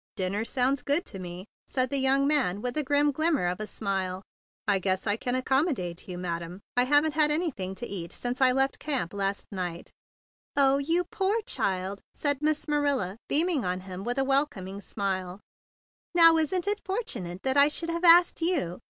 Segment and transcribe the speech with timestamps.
[0.15, 3.67] "Dinner sounds good to me," said the young man with a grim glimmer of a
[3.67, 4.23] smile.
[4.67, 6.59] "I guess I can accommodate you, madam.
[6.75, 9.91] I haven't had anything to eat since I left the camp last night."
[10.55, 10.95] THE BIG BLUE SOLDIER 23 "Oh!
[10.95, 15.39] You poor child!" said Miss Ma¬ nila, beaming on him with a welcom¬ ing smile.
[16.15, 18.79] "Now isn't it fortunate I should have asked you?"